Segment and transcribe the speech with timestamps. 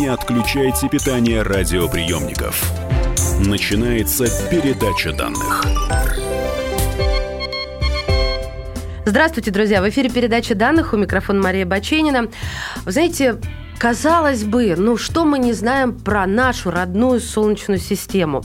[0.00, 2.72] Не отключайте питание радиоприемников.
[3.46, 5.62] Начинается передача данных.
[9.04, 9.82] Здравствуйте, друзья!
[9.82, 10.94] В эфире передача данных.
[10.94, 12.28] У микрофона Мария Баченина.
[12.86, 13.36] Вы знаете,
[13.80, 18.44] Казалось бы, ну что мы не знаем про нашу родную Солнечную систему?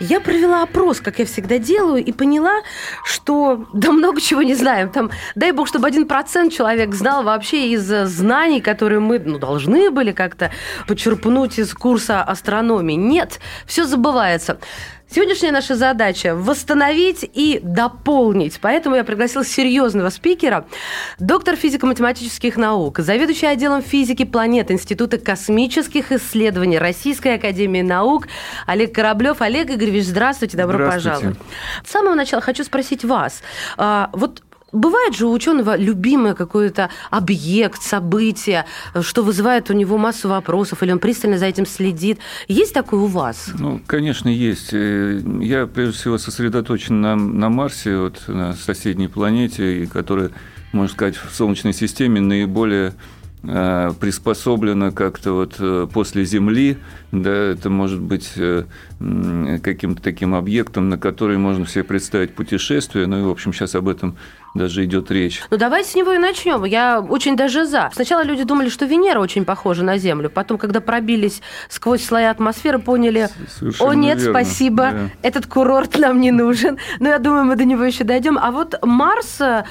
[0.00, 2.62] Я провела опрос, как я всегда делаю, и поняла,
[3.04, 4.90] что да много чего не знаем.
[4.90, 9.88] Там, дай бог, чтобы один процент человек знал вообще из знаний, которые мы ну, должны
[9.92, 10.50] были как-то
[10.88, 12.94] почерпнуть из курса астрономии.
[12.96, 14.58] Нет, все забывается.
[15.14, 18.58] Сегодняшняя наша задача– восстановить и дополнить.
[18.62, 20.64] Поэтому я пригласила серьезного спикера,
[21.18, 28.28] доктор физико-математических наук, заведующий отделом физики планет Института космических исследований Российской Академии Наук
[28.66, 29.42] Олег Кораблев.
[29.42, 31.10] Олег Игоревич, здравствуйте, добро здравствуйте.
[31.10, 31.38] пожаловать.
[31.84, 33.42] С самого начала хочу спросить вас.
[33.76, 34.42] А, вот
[34.72, 38.64] Бывает же у ученого любимый какой-то объект, событие,
[39.02, 42.18] что вызывает у него массу вопросов, или он пристально за этим следит.
[42.48, 43.50] Есть такое у вас?
[43.58, 44.70] Ну, конечно, есть.
[44.72, 50.30] Э, я, прежде всего, сосредоточен на, на Марсе, вот, на соседней планете, которая,
[50.72, 52.94] можно сказать, в Солнечной системе наиболее
[53.42, 56.78] э, приспособлена как-то вот э, после Земли,
[57.12, 58.32] да, это может быть
[59.62, 63.88] каким-то таким объектом, на который можно себе представить путешествие, ну и, в общем, сейчас об
[63.88, 64.16] этом
[64.54, 65.42] даже идет речь.
[65.50, 66.64] Ну, давайте с него и начнем.
[66.64, 67.90] Я очень даже за.
[67.94, 70.28] Сначала люди думали, что Венера очень похожа на Землю.
[70.28, 74.32] Потом, когда пробились сквозь слои атмосферы, поняли, Совершенно о нет, верно.
[74.32, 75.10] спасибо, да.
[75.22, 76.78] этот курорт нам не нужен.
[77.00, 78.38] Но я думаю, мы до него еще дойдем.
[78.38, 79.64] А вот Марс, э,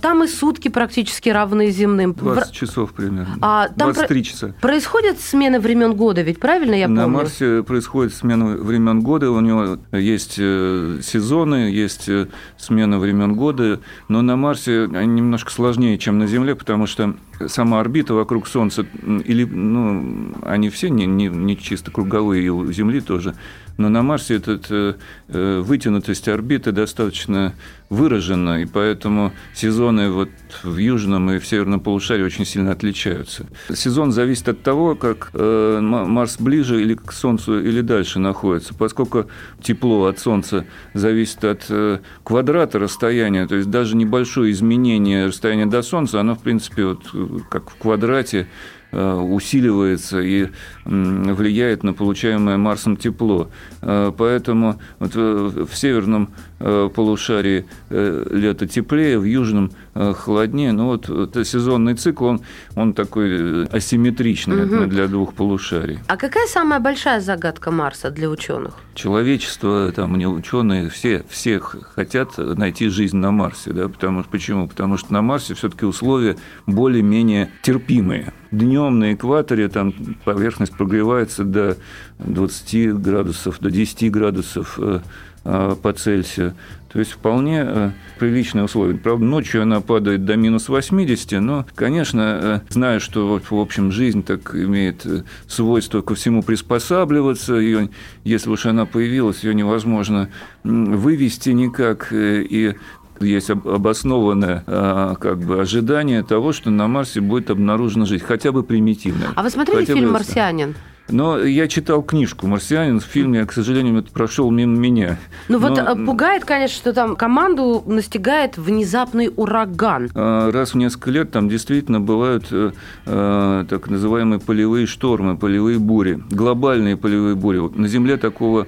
[0.00, 2.14] там и сутки практически равны земным.
[2.14, 3.36] 20 часов примерно.
[3.40, 4.54] А, там 23 часа.
[4.60, 7.00] Происходит смена времен года, ведь правильно я помню?
[7.00, 9.30] На Марсе происходит смена времен года.
[9.30, 15.14] У него есть э, сезоны, есть э, смена времен года, но но на Марсе они
[15.14, 17.14] немножко сложнее, чем на Земле, потому что
[17.46, 18.86] сама орбита вокруг Солнца,
[19.24, 23.34] или, ну, они все не, не, не чисто круговые, и у Земли тоже,
[23.80, 24.96] но на Марсе эта
[25.28, 27.54] э, вытянутость орбиты достаточно
[27.88, 30.28] выражена, и поэтому сезоны вот
[30.62, 33.46] в южном и в северном полушарии очень сильно отличаются.
[33.74, 38.74] Сезон зависит от того, как э, Марс ближе или к Солнцу, или дальше находится.
[38.74, 39.26] Поскольку
[39.62, 45.82] тепло от Солнца зависит от э, квадрата расстояния, то есть даже небольшое изменение расстояния до
[45.82, 47.12] Солнца, оно, в принципе, вот,
[47.48, 48.46] как в квадрате,
[48.92, 50.48] Э, усиливается и
[50.84, 53.48] влияет на получаемое Марсом тепло.
[53.82, 60.72] Э, поэтому вот в северном э, полушарии лето теплее, в южном холоднее.
[60.72, 62.40] Но вот это сезонный цикл, он,
[62.76, 64.86] он такой асимметричный угу.
[64.86, 65.98] для двух полушарий.
[66.06, 68.74] А какая самая большая загадка Марса для ученых?
[68.94, 73.72] Человечество, там, не ученые, все, все хотят найти жизнь на Марсе.
[73.72, 73.88] Да?
[73.88, 74.68] Потому, почему?
[74.68, 76.36] Потому что на Марсе все-таки условия
[76.66, 81.76] более-менее терпимые днем на экваторе там поверхность прогревается до
[82.18, 85.00] 20 градусов, до 10 градусов э, э,
[85.42, 86.54] по Цельсию.
[86.92, 88.94] То есть вполне э, приличные условия.
[88.94, 94.54] Правда, ночью она падает до минус 80, но, конечно, знаю, что, в общем, жизнь так
[94.56, 95.06] имеет
[95.46, 97.54] свойство ко всему приспосабливаться.
[97.54, 97.90] Ее,
[98.24, 100.30] если уж она появилась, ее невозможно
[100.64, 102.08] вывести никак.
[102.12, 102.74] И
[103.20, 109.28] есть обоснованное как бы, ожидание того, что на Марсе будет обнаружена жизнь, хотя бы примитивная.
[109.36, 110.74] А вы смотрели фильм «Марсианин»?
[111.10, 113.00] Но я читал книжку «Марсианин».
[113.00, 115.18] В фильме, к сожалению, это прошел мимо меня.
[115.48, 115.68] Ну Но...
[115.68, 120.10] вот э, пугает, конечно, что там команду настигает внезапный ураган.
[120.14, 122.72] А, раз в несколько лет там действительно бывают э,
[123.06, 127.60] э, так называемые полевые штормы, полевые бури, глобальные полевые бури.
[127.74, 128.66] На Земле такого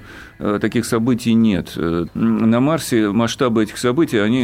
[0.59, 1.73] таких событий нет.
[1.75, 4.43] На Марсе масштабы этих событий, они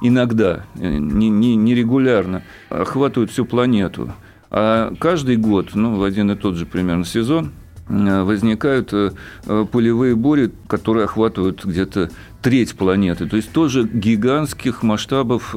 [0.00, 4.12] иногда, нерегулярно охватывают всю планету.
[4.50, 7.52] А каждый год, ну, в один и тот же примерно сезон,
[7.88, 9.12] э, возникают э,
[9.46, 12.10] э, пулевые бури, которые охватывают где-то
[12.42, 13.26] треть планеты.
[13.26, 15.54] То есть тоже гигантских масштабов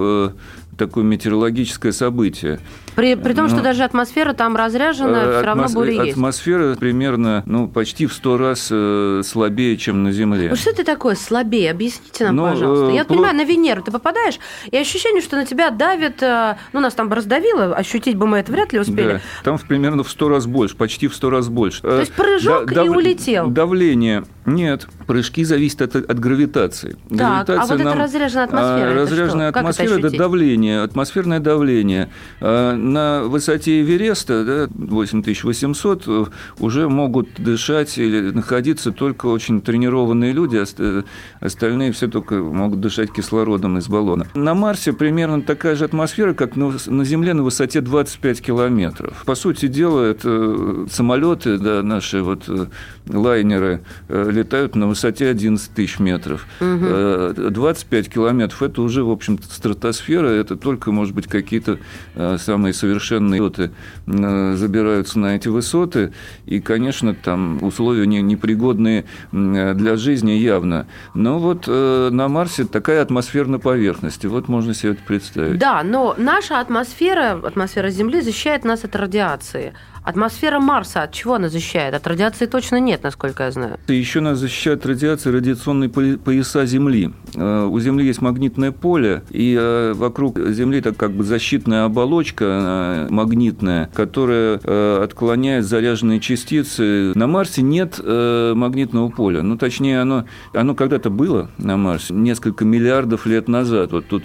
[0.78, 2.60] такое метеорологическое событие.
[3.00, 6.12] При, при том, Но, что ну, даже атмосфера там разряжена, э, все равно бури есть.
[6.12, 10.50] Атмосфера примерно, ну, почти в сто раз э, слабее, чем на Земле.
[10.50, 11.72] Ну, что это такое слабее?
[11.72, 12.94] Объясните нам, Но, ну, пожалуйста.
[12.94, 14.38] Я э, понимаю, на Венеру ты попадаешь,
[14.70, 18.40] и ощущение, что на тебя давит, э, ну, нас там бы раздавило, ощутить бы мы
[18.40, 19.14] это вряд ли успели.
[19.14, 21.82] Да, там примерно в сто раз больше, почти в сто раз больше.
[21.82, 23.48] То есть прыжок да, и дав, улетел.
[23.48, 26.98] Давление Нет, прыжки зависят от, от гравитации.
[27.10, 29.60] Так, Гравитация а вот нам- это разряженная атмосфера, а, это разряженная что?
[29.60, 30.20] Это атмосфера это, ощутить?
[30.20, 32.10] давление, атмосферное давление.
[32.42, 36.26] А, На высоте Эвереста, да, 8800, э,
[36.60, 41.04] уже могут дышать или находиться только очень тренированные люди, ост- э,
[41.40, 44.26] остальные все только могут дышать кислородом из баллона.
[44.34, 49.24] На Марсе примерно такая же атмосфера, как на Земле на высоте 25 километров.
[49.26, 52.66] По сути дела, это самолеты, да, наши вот э,
[53.08, 56.48] лайнеры э, летают на высоте 11 тысяч метров.
[56.60, 61.78] Э, 25 километров– это уже, в общем стратосфера, это только, может быть, какие-то
[62.16, 63.72] э, самые совершенные леты
[64.08, 66.14] э, забираются на эти высоты,
[66.46, 70.88] и, конечно, там условия не- непригодные для жизни явно.
[71.14, 75.60] Но вот э, на Марсе такая атмосфера на поверхности, вот можно себе это представить.
[75.60, 79.74] Да, но наша атмосфера, атмосфера Земли защищает нас от радиации.
[80.04, 81.94] Атмосфера Марса от чего она защищает?
[81.94, 83.78] От радиации точно нет, насколько я знаю.
[83.88, 87.12] И еще нас защищает радиация радиационные поя- пояса Земли.
[87.36, 93.08] Э, У Земли есть магнитное поле, и э, вокруг Земли так как бы защитная оболочка
[93.10, 94.60] э, магнитная, которая
[95.04, 97.12] отклоняет заряженные частицы.
[97.16, 99.42] На Марсе нет магнитного поля.
[99.44, 103.92] Ну, точнее, оно, оно когда-то было на Марсе, несколько миллиардов лет назад.
[103.92, 104.24] Вот тут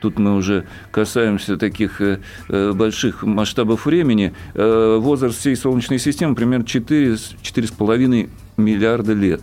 [0.00, 4.32] Тут мы уже касаемся таких э, э, больших масштабов времени.
[4.54, 9.42] Э, Возраст всей Солнечной системы примерно 4, 4,5 миллиарда лет.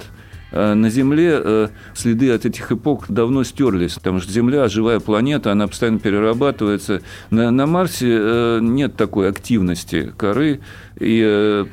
[0.49, 5.99] На Земле следы от этих эпох давно стерлись, потому что Земля живая планета, она постоянно
[5.99, 7.01] перерабатывается.
[7.31, 10.61] На, на Марсе нет такой активности коры,
[10.99, 11.65] и э,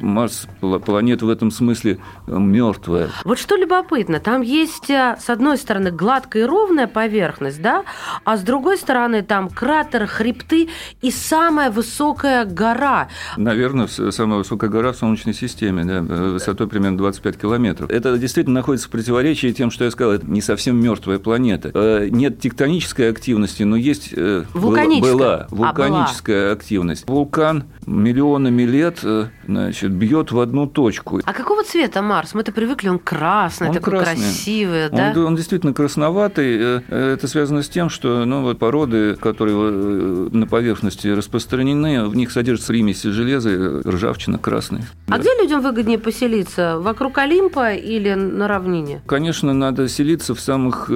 [0.00, 3.08] Марс пла- планета в этом смысле мертвая.
[3.24, 7.84] Вот что любопытно, там есть, э, с одной стороны, гладкая и ровная поверхность, да,
[8.24, 10.68] а с другой стороны, там кратер, хребты
[11.02, 13.08] и самая высокая гора.
[13.36, 17.90] Наверное, самая высокая гора в Солнечной системе, да, э, высотой примерно 25 километров.
[17.90, 21.70] Это действительно находится в противоречии тем, что я сказал, это не совсем мертвая планета.
[21.74, 25.12] Э, Нет тектонической активности, но есть э, была- Вулканическая.
[25.14, 27.06] была А, вулканическая активность.
[27.08, 31.20] Вулкан миллионами лет э, значит, бьет в одну точку.
[31.24, 32.34] А какого цвета Марс?
[32.34, 34.16] Мы-то привыкли, он красный, Он такой красный.
[34.16, 35.12] красивый, да?
[35.14, 36.56] Он, он действительно красноватый.
[36.58, 42.16] Э, Это связано с тем, что ну, вот породы, которые э, на поверхности распространены, в
[42.16, 44.84] них содержатся примеси железа, ржавчина красная.
[45.08, 46.78] А где людям выгоднее поселиться?
[46.78, 49.02] Вокруг Олимпа или на равнине?
[49.06, 50.90] Конечно, надо селиться в самых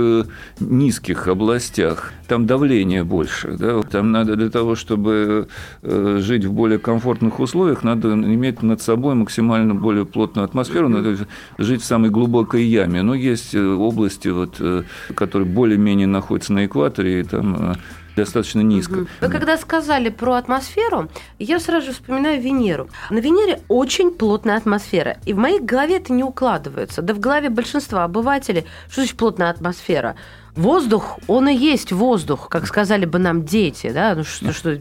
[0.60, 2.12] низких областях.
[2.28, 3.56] Там давление больше.
[3.58, 3.82] Да?
[3.82, 5.48] Там надо для того, чтобы
[5.82, 11.16] жить в более комфортных условиях, надо иметь над собой максимально более плотную атмосферу, надо
[11.58, 13.02] жить в самой глубокой яме.
[13.02, 14.82] Но есть э, области, вот, э,
[15.14, 17.74] которые более-менее находятся на экваторе, и там э,
[18.16, 18.94] достаточно низко.
[18.94, 19.08] Мгм.
[19.20, 21.08] Вы когда сказали про атмосферу,
[21.38, 22.88] я сразу же вспоминаю Венеру.
[23.10, 25.16] На Венере очень плотная атмосфера.
[25.26, 27.02] И в моей голове это не укладывается.
[27.02, 30.16] Да в голове большинства обывателей, что значит плотная атмосфера?
[30.56, 34.78] Воздух, он и есть воздух, как сказали бы нам дети, да, ну что, что...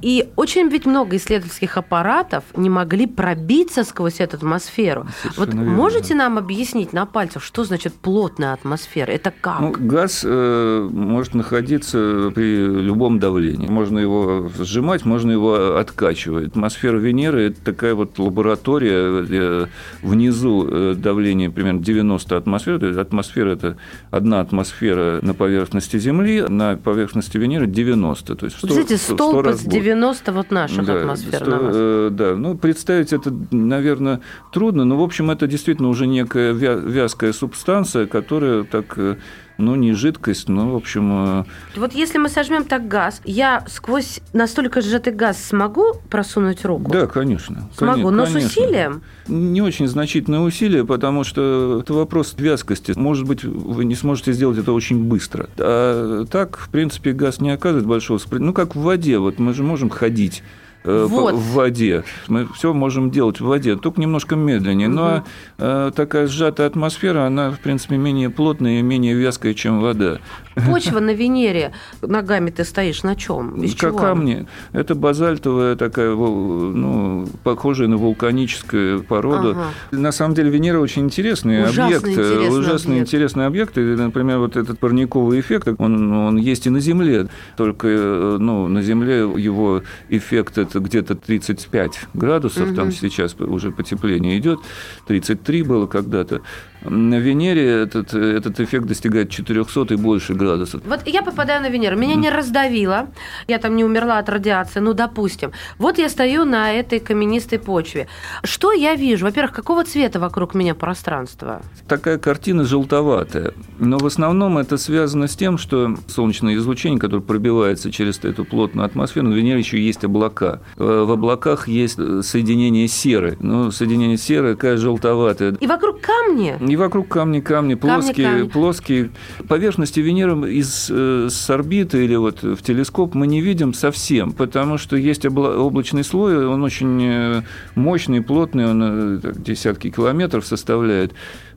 [0.00, 5.06] И очень ведь много исследовательских аппаратов не могли пробиться сквозь эту атмосферу.
[5.20, 6.14] Совершенно вот верно, можете да.
[6.14, 9.10] нам объяснить на пальцах, что значит плотная атмосфера?
[9.10, 9.60] Это как?
[9.60, 13.68] Ну, газ э, может находиться при любом давлении.
[13.68, 16.48] Можно его сжимать, можно его откачивать.
[16.48, 19.70] Атмосфера Венеры– это такая вот лаборатория, где
[20.02, 22.98] внизу э, давление примерно 90 атмосфер.
[22.98, 23.76] Атмосфера– это
[24.10, 28.34] одна атмосфера на поверхности Земли, на поверхности Венеры 90.
[28.36, 29.78] То есть в Вот 100, эти в 100 столбы раз с больше.
[29.80, 31.74] 90 вот наших Да, атмосфер сто- на вас.
[31.76, 34.20] э, да, ну, представить это, наверное,
[34.52, 39.16] трудно, но, в общем, это действительно уже некая вя- вязкая субстанция, которая так, э,
[39.60, 41.44] ну, не жидкость, но, в общем, э,
[41.76, 46.90] Вот если мы сожмем так газ, я сквозь настолько сжатый газ смогу просунуть руку?
[46.90, 47.68] да, конечно.
[47.76, 48.48] Смогу, коне- но с конечно.
[48.48, 49.02] усилием?
[49.28, 52.92] Не очень значительное усилие, потому что это вопрос вязкости.
[52.96, 55.48] Может быть, вы не сможете сделать это очень быстро.
[55.58, 58.18] А так, в принципе, газ не оказывает большого.
[58.32, 59.18] Ну, как в воде.
[59.18, 60.42] Вот мы же можем ходить
[60.84, 61.34] Вот.
[61.34, 62.04] в воде.
[62.28, 64.88] Мы все можем делать в воде, только немножко медленнее.
[64.88, 65.24] Но
[65.58, 70.18] э, такая сжатая атмосфера, она, в принципе, менее плотная и менее вязкая, чем вода.
[70.54, 73.62] Почва на Венере, ногами ты стоишь на чем?
[73.62, 73.98] Из как чего?
[73.98, 74.46] камни.
[74.72, 79.50] Это базальтовая такая, ну, похожая на вулканическую породу.
[79.50, 79.64] Ага.
[79.92, 82.06] На самом деле Венера очень интересный Ужасно объект.
[82.06, 83.08] э, интересный ужасно объект.
[83.08, 83.78] интересный объект.
[83.78, 87.28] И, например, вот этот парниковый эффект, он, он есть и на Земле.
[87.56, 92.74] Только э, ну, на Земле его эффект это где-то 35 градусов.
[92.74, 92.92] Там Мгм.
[92.92, 94.58] сейчас уже потепление идет.
[95.06, 96.42] 33 было когда-то.
[96.82, 100.82] На Венере этот, этот эффект достигает 400 и больше градусов.
[100.86, 103.08] Вот я попадаю на Венеру, меня не раздавило,
[103.48, 105.52] я там не умерла от радиации, ну, допустим.
[105.78, 108.08] Вот я стою на этой каменистой почве.
[108.44, 109.26] Что я вижу?
[109.26, 111.62] Во-первых, какого цвета вокруг меня пространство?
[111.86, 113.52] Такая картина желтоватая.
[113.78, 118.86] Но в основном это связано с тем, что солнечное излучение, которое пробивается через эту плотную
[118.86, 120.60] атмосферу, на Венере еще есть облака.
[120.76, 123.36] Э, в облаках есть соединение серы.
[123.40, 125.56] Ну, соединение серы такая желтоватая.
[125.60, 126.56] И вокруг камни?
[126.70, 128.50] И вокруг камни, камни, плоские, камни, камни.
[128.50, 129.10] плоские.
[129.48, 134.78] Поверхности Венеры из, э, с орбиты или вот в телескоп мы не видим совсем, потому
[134.78, 137.42] что есть облачный слой, он очень э,
[137.74, 138.82] мощный, плотный, он
[139.22, 141.12] э, десятки километров составляет.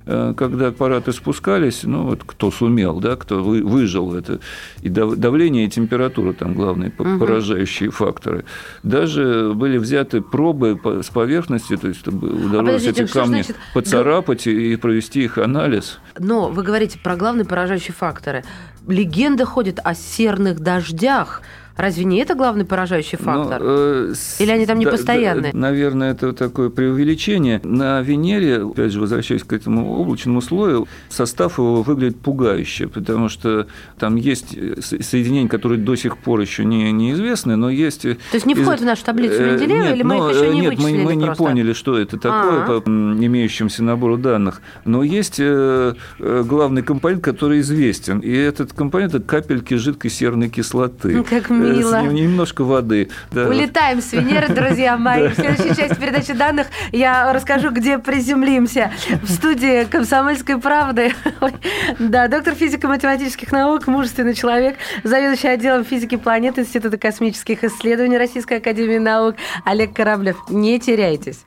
[0.06, 4.40] Э, когда аппараты спускались, ну вот кто сумел, да, кто выжил это,
[4.82, 7.20] и давление и температура там главные угу.
[7.20, 8.44] поражающие факторы.
[8.84, 13.56] Даже были взяты пробы с поверхности, то есть удалось а эти камни значит...
[13.74, 16.00] поцарапать и провести их анализ.
[16.20, 18.44] Но вы говорите про главные поражающие факторы.
[18.88, 21.42] Легенда ходит о серных дождях,
[21.76, 23.62] Разве не это главный поражающий ну, фактор?
[23.62, 25.52] Но, э, Или они там не да, постоянные?
[25.52, 27.60] Да, наверное, это такое преувеличение.
[27.64, 33.68] На Венере, опять же, возвращаясь к этому облачному слою, состав его выглядит пугающе, потому что
[33.98, 38.04] там есть соединения, которые до сих пор еще не, неизвестны, но есть...
[38.04, 38.84] То есть не входит из...
[38.84, 41.16] в нашу таблицу э, Менделеева, нет, или мы но, их еще не нет, мы, мы
[41.16, 41.44] не просто?
[41.44, 42.82] поняли, что это такое А-а-а.
[42.82, 44.62] по имеющимся набору данных.
[44.86, 51.24] Но есть э, главный компонент, который известен, и этот компонент– это капельки жидкой серной кислоты.
[51.24, 52.02] Как мило.
[52.02, 53.10] Немножко воды.
[53.32, 53.48] Да.
[53.48, 55.30] Улетаем с Венеры, друзья мои.
[55.30, 58.92] В следующей части передачи данных я расскажу, где приземлимся.
[59.22, 61.14] В студии «Комсомольской правды».
[62.00, 68.98] Да, доктор физико-математических наук, мужественный человек, заведующий отделом физики планет Института космических исследований Российской Академии
[68.98, 70.38] Наук Олег Кораблев.
[70.50, 71.44] Не теряйтесь.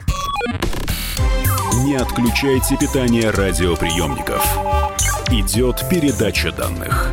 [1.85, 4.45] Не отключайте питание радиоприемников.
[5.31, 7.13] Идет передача данных.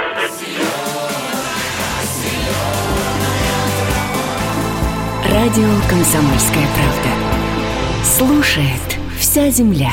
[5.41, 8.05] Радио «Комсомольская правда».
[8.05, 9.89] Слушает вся земля.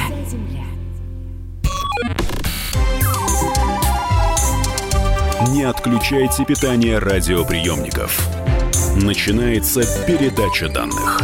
[5.49, 8.29] Не отключайте питание радиоприемников.
[8.97, 11.19] Начинается передача данных.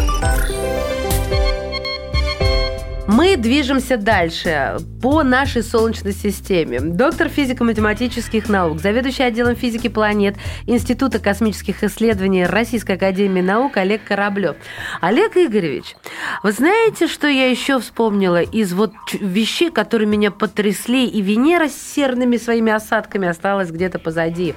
[3.07, 6.81] Мы движемся дальше по нашей Солнечной системе.
[6.81, 14.57] Доктор физико-математических наук, заведующий отделом физики планет Института космических исследований Российской Академии Наук Олег Кораблев.
[15.03, 15.97] Олег Игоревич,
[16.43, 21.77] вы знаете, что я еще вспомнила из вот вещей, которые меня потрясли, и Венера с
[21.77, 24.55] серными своими осадками осталась где-то позади.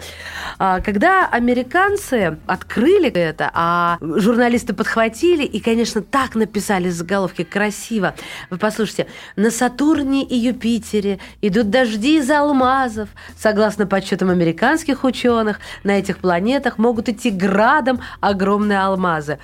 [0.58, 8.16] А, когда американцы открыли это, а журналисты подхватили и, конечно, так написали заголовки красиво–
[8.50, 13.10] вы послушайте, на Сатурне и Юпитере идут дожди из алмазов.
[13.38, 19.40] Согласно подсчетам американских ученых, на этих планетах могут идти градом огромные алмазы.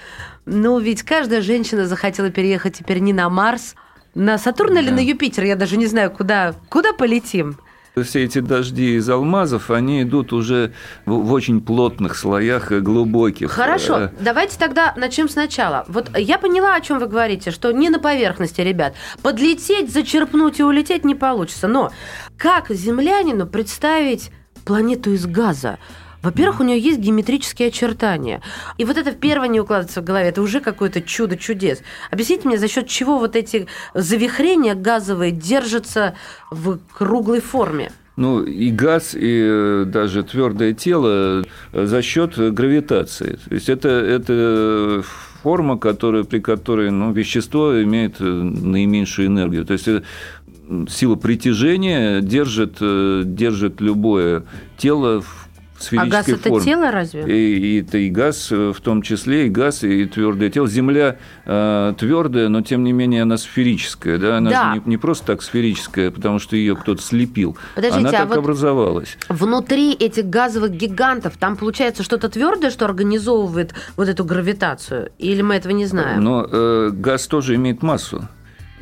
[0.46, 3.76] Ну, ведь каждая женщина захотела переехать теперь не на Марс,
[4.16, 4.82] на Сатурн да.
[4.82, 7.58] или на Юпитер, я даже не знаю, куда, куда полетим.
[8.02, 10.74] Все эти дожди из алмазов, они идут уже
[11.06, 13.52] в, очень плотных слоях, глубоких.
[13.52, 15.86] Хорошо, э, давайте тогда начнем сначала.
[15.88, 18.96] Вот я поняла, о чем вы говорите, что не на поверхности, ребят.
[19.22, 21.68] Подлететь, зачерпнуть и улететь не получится.
[21.68, 21.92] Но
[22.36, 24.32] как землянину представить
[24.66, 25.78] планету из газа?
[26.24, 28.42] Во-первых, у нее есть геометрические очертания.
[28.78, 30.30] И вот это первое не укладывается в голове.
[30.30, 31.82] Это уже какое-то чудо чудес.
[32.12, 36.16] Объясните мне, за счет чего вот эти завихрения газовые держатся
[36.50, 37.92] в круглой форме?
[38.16, 43.40] Ну, и газ, и э, даже твердое тело э, за счет гравитации.
[43.50, 45.04] То есть это, это
[45.42, 49.66] форма, которая, при которой ну, вещество имеет э, наименьшую энергию.
[49.66, 49.90] То есть
[50.90, 54.44] сила притяжения держит, держит любое
[54.78, 55.43] тело в
[55.84, 56.66] сферической а газ это формы.
[56.66, 57.22] тело разве?
[57.28, 60.68] И, и это и газ, в том числе, и газ, и твердое тело.
[60.68, 64.74] Земля э, твердая, но тем не менее она сферическая, да, она Да.
[64.76, 67.58] же не, не просто так сферическая, потому что ее кто-то слепил.
[67.76, 69.18] Подождите, она а так вот- образовалась.
[69.30, 75.12] Внутри этих газовых гигантов там получается что-то твердое, что организовывает вот эту гравитацию?
[75.20, 76.24] Или мы этого не знаем?
[76.24, 78.28] Но э, газ тоже имеет массу.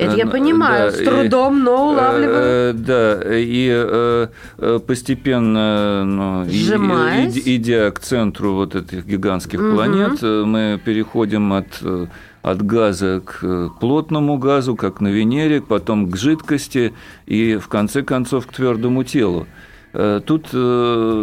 [0.01, 2.35] Это я Э, понимаю, да, с трудом, но улавливаю.
[2.35, 4.27] Э, Да, и э,
[4.57, 7.37] э, постепенно, ну, Сжимаясь.
[7.45, 9.75] идя к центру вот этих гигантских Мгм.
[9.75, 12.07] планет, э, мы переходим от э,
[12.41, 16.91] от газа к э, плотному газу, как на Венере, потом к жидкости
[17.27, 19.45] и в конце концов к твердому телу.
[19.93, 20.57] Э, Тут, э,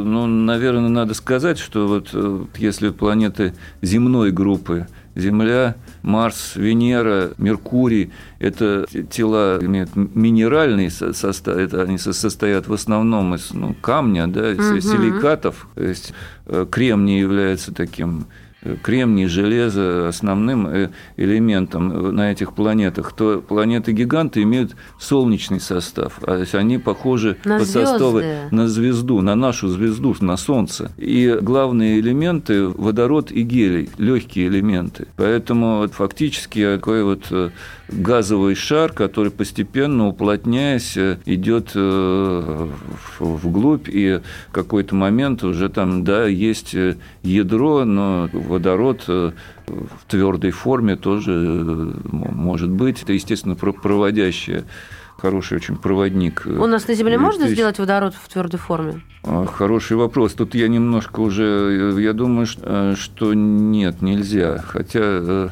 [0.05, 5.75] ну, наверное, надо сказать, что вот э, если планеты земной группы Земля,
[6.09, 8.11] Марс, Венера, Меркурий–
[8.41, 13.75] это те- тела имеют минеральный со- состав, это они со- состоят в основном из ну,
[13.75, 14.81] камня, да, из Мгм.
[14.81, 15.69] силикатов.
[15.75, 16.15] То есть
[16.47, 18.25] э, кремний является таким
[18.83, 26.19] кремний, железо основным э, элементом э, на этих планетах, то планеты-гиганты имеют солнечный состав.
[26.23, 30.91] А, То есть они похожи На по составу на звезду, на нашу звезду, на Солнце.
[30.97, 35.07] И главные элементы– водород и гелий, легкие элементы.
[35.17, 37.51] Поэтому фактически такой вот э,
[37.89, 41.75] газовый шар, который постепенно, уплотняясь, идет
[43.19, 46.75] вглубь, и в какой-то момент уже там, да, есть
[47.23, 49.33] ядро, но водород э,
[49.67, 53.03] в твердой форме тоже э, может быть.
[53.03, 54.65] Это, естественно, про- проводящее
[55.19, 56.43] хороший очень проводник.
[56.47, 57.55] э, У нас на Земле можно электричества.
[57.55, 59.01] сделать водород в твердой форме?
[59.25, 60.33] А, Хороший вопрос.
[60.35, 64.59] Тут я немножко уже, я думаю, что нет, нельзя.
[64.67, 65.51] Хотя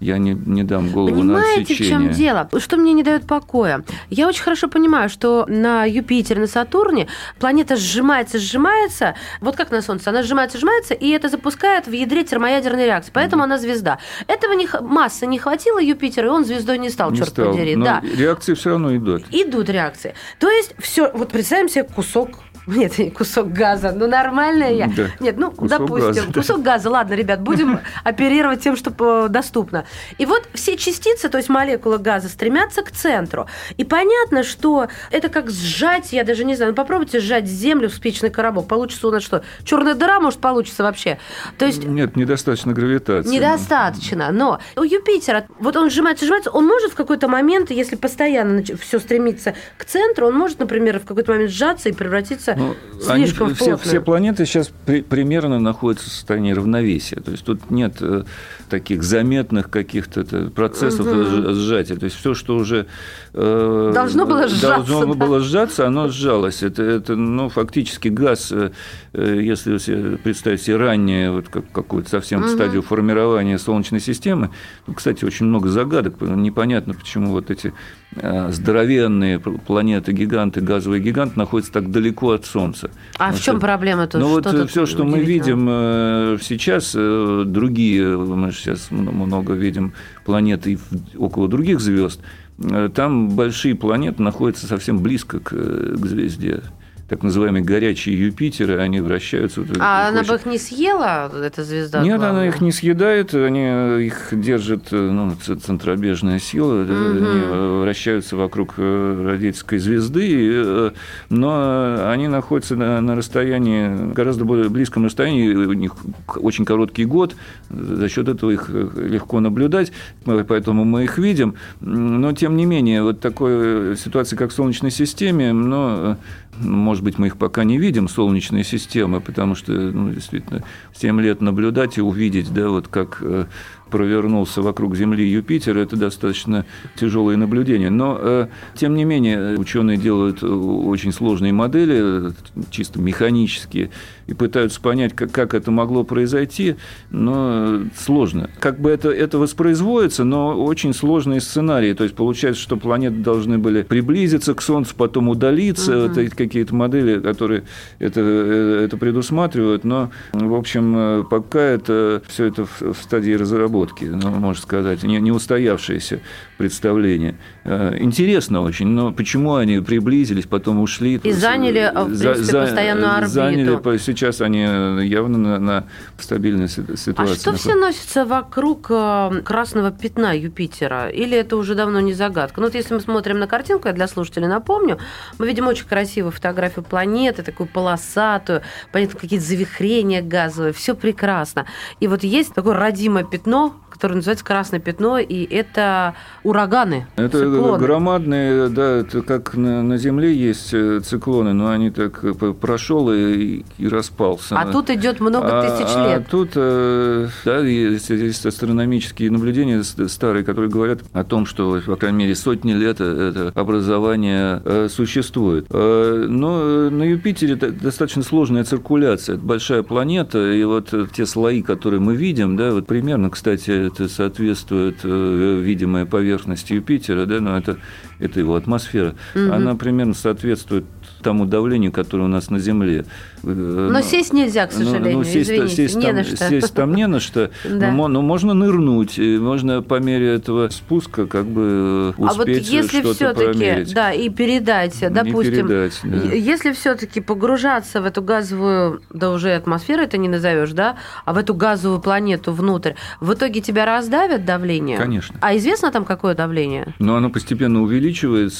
[0.00, 2.10] я не, не дам голову на Понимаете, в чем отсечение.
[2.12, 2.48] дело?
[2.58, 3.82] Что мне не дает покоя?
[4.10, 9.82] Я очень хорошо понимаю, что на Юпитере, на Сатурне планета сжимается, сжимается, вот как на
[9.82, 13.98] Солнце, она сжимается, сжимается, и это запускает в ядре термоядерной реакции, поэтому она звезда.
[14.26, 17.52] Этого не, массы не хватило Юпитера, и он звездой не стал, Не черт стал.
[17.52, 17.76] подери.
[17.76, 18.02] Но Да.
[18.16, 19.24] реакции все равно идут.
[19.30, 20.14] Идут реакции.
[20.38, 22.30] То есть все, вот представим себе кусок
[22.66, 24.86] нет, не кусок газа, ну нормальная я.
[24.88, 25.08] Да.
[25.20, 26.32] Нет, ну, Кусок допустим, газа, да.
[26.32, 26.90] кусок газа.
[26.90, 28.92] Ладно, ребят, будем оперировать тем, что
[29.26, 29.84] э, доступно.
[30.18, 33.46] И вот все частицы, то есть молекулы газа, стремятся к центру.
[33.76, 37.94] И понятно, что это как сжать, я даже не знаю, ну попробуйте сжать землю в
[37.94, 38.66] спичный коробок.
[38.66, 39.42] Получится у нас что?
[39.64, 41.18] Черная дыра, может, получится вообще.
[41.58, 43.30] То есть Нет, недостаточно гравитации.
[43.30, 48.62] Недостаточно, но у Юпитера, вот он сжимается, сжимается, он может в какой-то момент, если постоянно
[48.62, 52.74] все стремится к центру, он может, например, в какой-то момент сжаться и превратиться Ну,
[53.08, 57.16] они слишком в все, все планеты сейчас при- примерно находятся в состоянии равновесия.
[57.16, 58.24] То есть тут нет э,
[58.70, 61.96] таких заметных каких-то это, процессов сж- сжатия.
[61.96, 62.86] То есть все, что уже
[63.34, 65.26] э, Должно было сжаться, должно да.
[65.26, 66.62] было сжаться, оно сжалось.
[66.62, 68.70] Это, это ну, фактически газ, э,
[69.12, 72.48] э, если себе представить себе ранее вот как, какую-то совсем Мгм.
[72.48, 74.50] стадию формирования Солнечной системы,
[74.86, 76.14] ну, кстати, очень много загадок.
[76.22, 77.74] Непонятно, почему вот эти
[78.16, 82.90] э, здоровенные планеты, гиганты, газовые гиганты находятся так далеко от Солнца.
[83.14, 84.20] А Потому в чем что- проблема тут?
[84.20, 89.92] ну вот тут все, что мы видим э, сейчас, э, другие, мы сейчас много видим
[90.24, 90.78] планеты и
[91.16, 92.20] около других звезд,
[92.58, 96.62] э, там большие планеты находятся совсем близко к, э, к звезде.
[97.08, 99.60] Так называемые горячие Юпитеры, они вращаются.
[99.62, 102.02] вот, А она очень- бы их не съела, эта звезда?
[102.02, 102.48] нет, она главная?
[102.48, 107.26] их не съедает, они э, их держит э, ну, центробежная сила, Мгм.
[107.26, 110.90] они вращаются вокруг родительской звезды,
[111.30, 115.94] но они находятся на, на расстоянии, гораздо более близком расстоянии, у них
[116.36, 117.36] очень короткий год,
[117.70, 119.92] за счет этого их легко наблюдать,
[120.24, 125.52] поэтому мы их видим, но тем не менее, вот такой ситуации, как в Солнечной системе,
[125.52, 126.16] но
[126.60, 130.62] может быть, мы их пока не видим, солнечные системы, потому что, ну, действительно,
[130.94, 133.46] 7 лет наблюдать и увидеть, да, вот как э,
[133.90, 136.64] провернулся вокруг Земли Юпитер, это достаточно
[136.96, 137.90] тяжелые наблюдения.
[137.90, 142.30] Но, э, тем не менее, ученые делают э, очень сложные модели, э,
[142.70, 143.90] чисто механические,
[144.26, 146.76] и пытаются понять, как, как это могло произойти,
[147.10, 148.50] но сложно.
[148.58, 151.92] Как бы это, это воспроизводится, но очень сложные сценарии.
[151.92, 156.08] То есть получается, что планеты должны были приблизиться к Солнцу, потом удалиться.
[156.08, 157.64] Вот эти какие-то модели, которые
[157.98, 159.84] это, э, это предусматривают.
[159.84, 164.62] Но, в общем, э, пока это все это в в стадии разработки недоработки, ну, можно
[164.62, 166.20] сказать, не, не устоявшиеся
[166.56, 167.36] представления.
[167.64, 171.20] Э, интересно очень, но почему они приблизились, потом ушли?
[171.22, 173.30] И заняли, в принципе, за, постоянную орбиту.
[173.30, 174.62] Заняли, сейчас они
[175.06, 175.84] явно на, на
[176.18, 177.14] стабильной ситуации.
[177.16, 181.08] А что все носится вокруг э, красного пятна Юпитера?
[181.08, 182.60] Или это уже давно не загадка?
[182.60, 184.98] Ну вот если мы смотрим на картинку, я для слушателей напомню,
[185.38, 188.62] мы видим очень красивую фотографию планеты, такую полосатую,
[188.92, 191.66] понятно, какие-то завихрения газовые, все прекрасно.
[192.00, 193.65] И вот есть такое родимое пятно,
[193.96, 197.06] которое называется красное пятно, и это ураганы.
[197.16, 197.78] Это циклоны.
[197.78, 203.10] громадные, да, это как на, на Земле есть э, циклоны, но они так э, прошел
[203.10, 204.58] и, и распался.
[204.58, 206.26] А тут идет много а, тысяч а лет.
[206.26, 211.96] А тут, э, да, есть, есть астрономические наблюдения старые, которые говорят о том, что, по
[211.96, 215.68] крайней мере, сотни лет это образование существует.
[215.70, 219.36] Но на Юпитере достаточно сложная циркуляция.
[219.36, 224.08] Это большая планета, и вот те слои, которые мы видим, да, вот примерно, кстати, это
[224.08, 227.78] соответствует э, видимой поверхности Юпитера, да, но это,
[228.18, 229.52] это его атмосфера, угу.
[229.52, 230.84] она примерно соответствует
[231.22, 233.04] тому давлению, которое у нас на Земле.
[233.42, 236.36] Э, но сесть нельзя, к ну, сожалению, ну, сесть, извините, сесть, не там, на что.
[236.36, 237.90] Сесть там не на что, да.
[237.90, 243.12] но, но можно нырнуть, можно по мере этого спуска как бы успеть А вот если
[243.12, 246.16] все-таки, да, и передать, допустим, передать, да.
[246.32, 251.38] если все-таки погружаться в эту газовую, да уже атмосферу это не назовешь, да, а в
[251.38, 254.96] эту газовую планету внутрь, в итоге тебя раздавят давление?
[254.96, 255.36] Конечно.
[255.40, 256.94] А известно там какое давление?
[257.00, 258.05] Ну, оно постепенно увеличивается,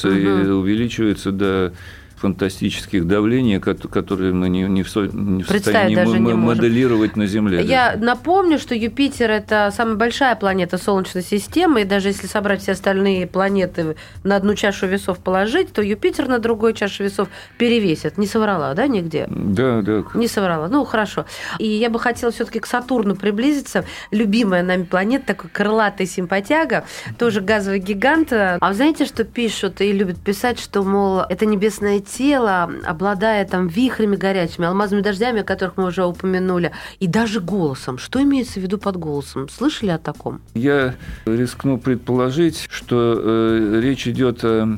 [0.09, 0.17] угу.
[0.17, 1.73] и увеличивается до
[2.17, 7.23] фантастических давлений, которые мы не, не в, не в состоянии даже не моделировать можем.
[7.23, 7.63] на Земле.
[7.63, 8.05] Я даже.
[8.05, 13.27] напомню, что Юпитер– это самая большая планета Солнечной системы, и даже если собрать все остальные
[13.27, 18.17] планеты на одну чашу весов положить, то Юпитер на другой чашу весов перевесит.
[18.17, 19.27] Не соврала, да, нигде?
[19.29, 20.03] Да, да.
[20.13, 20.67] Не соврала.
[20.67, 21.25] Ну, хорошо.
[21.59, 23.85] И я бы хотела все таки к Сатурну приблизиться.
[24.11, 26.85] Любимая нами планета, такой крылатый симпатяга,
[27.17, 28.33] тоже газовый гигант.
[28.33, 33.67] А вы знаете, что пишут и любят писать, что, мол, это небесное тело, обладая там
[33.67, 37.97] вихрями горячими, алмазными дождями, о которых мы уже упомянули, и даже голосом.
[37.97, 39.49] Что имеется в виду под голосом?
[39.49, 40.41] Слышали о таком?
[40.53, 44.77] Я рискну предположить, что э, речь идет о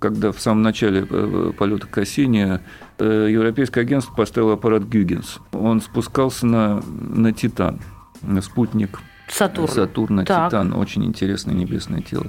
[0.00, 2.60] когда в самом начале э, полета Кассини
[2.98, 5.38] э, Европейское агентство поставило аппарат Гюгенс.
[5.52, 7.80] Он спускался на, на Титан,
[8.20, 9.72] на спутник Сатурн.
[9.72, 10.50] Сатурна, так.
[10.50, 10.74] Титан.
[10.74, 12.26] Очень интересное небесное тело.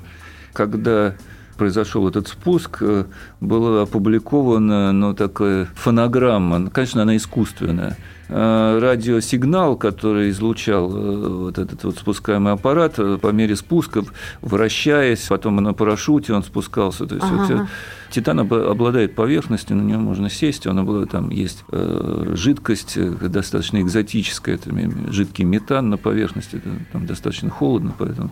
[0.53, 1.15] Когда
[1.56, 3.06] произошел этот спуск, э,
[3.41, 7.98] была опубликована ну, такая фонограмма, конечно, она искусственная,
[8.30, 14.04] э, радиосигнал, который излучал э, вот этот вот спускаемый аппарат по мере спуска,
[14.41, 17.06] вращаясь, потом на парашюте он спускался.
[17.06, 17.56] То есть ага.
[17.56, 17.68] вот,
[18.12, 22.98] Титан обладает поверхностью, на нем можно сесть, он обладает, там есть жидкость
[23.30, 24.72] достаточно экзотическая, это
[25.12, 26.62] жидкий метан на поверхности,
[26.94, 28.32] там достаточно холодно, поэтому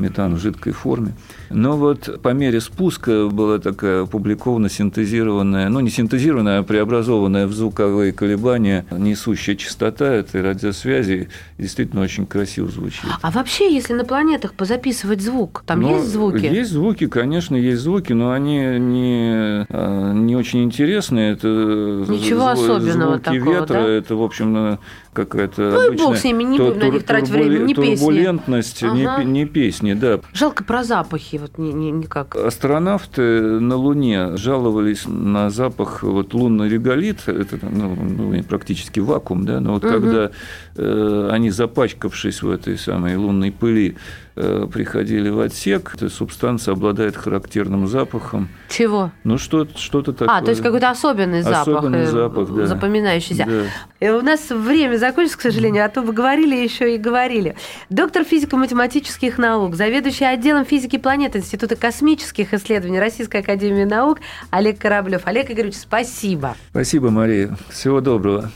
[0.00, 1.12] метан в жидкой форме.
[1.50, 7.52] Но вот по мере спуска была такая опубликована синтезированная, ну не синтезированная, а преобразованная в
[7.52, 13.04] звуковые колебания несущая частота этой радиосвязи действительно очень красиво звучит.
[13.20, 16.44] А вообще, если на планетах позаписывать звук, там но есть звуки?
[16.44, 21.32] Есть звуки, конечно, есть звуки, но они не, а, не очень интересные.
[21.32, 21.48] Это
[22.08, 23.88] Ничего особенного звуки такого, ветра, да?
[23.88, 24.78] это, в общем,
[25.12, 26.06] какая-то ну, обычная...
[26.06, 27.96] бог с ними, не будем на них тратить время, не песни.
[27.96, 29.22] Турбулентность, ага.
[29.22, 30.20] не, не песни, да.
[30.32, 32.36] Жалко про запахи, вот ни, ни, никак.
[32.36, 39.60] Астронавты на Луне жаловались на запах вот лунный реголит, это ну, ну, практически вакуум, да,
[39.60, 39.92] но вот угу.
[39.92, 40.30] когда
[40.76, 43.96] э, они, запачкавшись в этой самой лунной пыли,
[44.42, 48.48] Э, приходили в отсек, эта субстанция обладает характерным запахом.
[48.70, 49.10] Чего?
[49.22, 50.34] Ну, что, что-то такое.
[50.34, 51.60] А, то есть какой-то особенный запах.
[51.60, 52.66] Особенный э, запах, да.
[52.66, 53.44] Запоминающийся.
[53.46, 54.06] Да.
[54.06, 57.56] И у нас время закончится, к сожалению, а то вы говорили еще и говорили.
[57.88, 65.22] Доктор физико-математических наук, заведующий отделом физики планеты Института космических исследований Российской Академии Наук Олег Кораблев.
[65.24, 66.56] Олег Игоревич, спасибо.
[66.70, 67.56] Спасибо, Мария.
[67.70, 68.52] Всего доброго.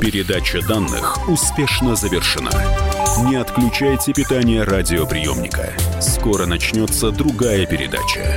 [0.00, 2.50] Передача данных успешно завершена.
[3.28, 5.72] Не отключайте питание радиоприемника.
[6.00, 8.36] Скоро начнется другая передача.